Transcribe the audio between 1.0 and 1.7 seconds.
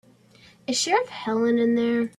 Helen